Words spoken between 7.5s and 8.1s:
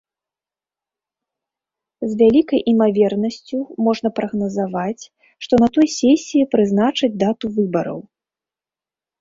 выбараў.